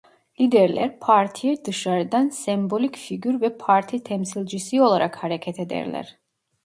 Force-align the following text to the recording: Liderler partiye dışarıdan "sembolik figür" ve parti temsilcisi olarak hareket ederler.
Liderler 0.39 0.99
partiye 0.99 1.65
dışarıdan 1.65 2.29
"sembolik 2.29 2.97
figür" 2.97 3.41
ve 3.41 3.57
parti 3.57 4.03
temsilcisi 4.03 4.81
olarak 4.81 5.23
hareket 5.23 5.59
ederler. 5.59 6.17